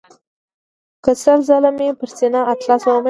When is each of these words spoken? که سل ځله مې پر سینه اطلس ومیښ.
که 1.03 1.11
سل 1.23 1.39
ځله 1.49 1.69
مې 1.77 1.87
پر 1.99 2.09
سینه 2.17 2.41
اطلس 2.53 2.81
ومیښ. 2.85 2.99